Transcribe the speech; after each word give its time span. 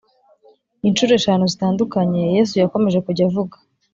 incuro 0.87 1.11
eshanu 1.19 1.43
zitandukanye 1.53 2.21
Yesu 2.35 2.53
yakomeje 2.57 2.99
kujya 3.05 3.23
avuga 3.29 3.55